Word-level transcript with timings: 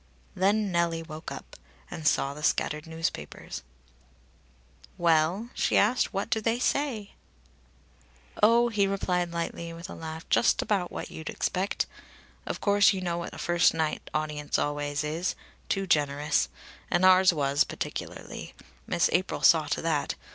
Then 0.33 0.71
Nellie 0.71 1.03
woke 1.03 1.31
up, 1.31 1.57
and 1.91 2.07
saw 2.07 2.33
the 2.33 2.41
scattered 2.41 2.87
newspapers. 2.87 3.61
"Well," 4.97 5.51
she 5.53 5.77
asked; 5.77 6.11
"what 6.11 6.31
do 6.31 6.41
they 6.41 6.57
say?" 6.57 7.11
"Oh!" 8.41 8.69
he 8.69 8.87
replied 8.87 9.31
lightly, 9.31 9.73
with 9.73 9.91
a 9.91 9.93
laugh. 9.93 10.27
"Just 10.27 10.59
about 10.63 10.91
what 10.91 11.11
you'd 11.11 11.29
expect. 11.29 11.85
Of 12.47 12.59
course 12.59 12.93
you 12.93 13.01
know 13.01 13.19
what 13.19 13.35
a 13.35 13.37
first 13.37 13.75
night 13.75 14.09
audience 14.11 14.57
always 14.57 15.03
is. 15.03 15.35
Too 15.69 15.85
generous. 15.85 16.49
And 16.89 17.05
ours 17.05 17.31
was, 17.31 17.63
particularly. 17.63 18.55
Miss 18.87 19.07
April 19.13 19.43
saw 19.43 19.67
to 19.67 19.83
that. 19.83 20.15